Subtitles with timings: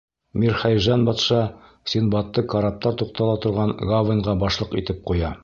[0.43, 1.41] Мирхәйжән батша
[1.93, 5.33] Синдбадты караптар туҡтала торған гавангә башлыҡ итеп ҡуя.